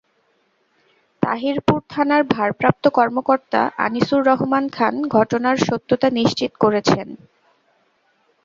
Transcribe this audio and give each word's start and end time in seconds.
তাহিরপুর 1.23 1.79
থানার 1.89 2.23
ভারপ্রাপ্ত 2.27 2.83
কর্মকর্তা 2.97 3.61
আনিসুর 3.77 4.21
রহমান 4.25 4.65
খান 4.69 4.93
ঘটনার 5.15 5.57
সত্যতা 5.67 6.07
নিশ্চিত 6.19 6.51
করেছেন। 6.63 7.07